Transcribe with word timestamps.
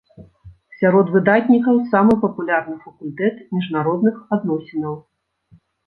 Сярод 0.79 1.11
выдатнікаў 1.15 1.75
самы 1.93 2.17
папулярны 2.25 2.75
факультэт 2.89 3.35
міжнародных 3.61 4.15
адносінаў. 4.39 5.03